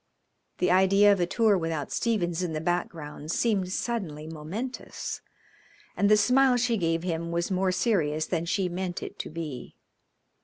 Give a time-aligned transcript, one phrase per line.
[0.57, 5.21] The idea of a tour without Stephens in the background seemed suddenly momentous,
[5.95, 9.75] and the smile she gave him was more serious than she meant it to be.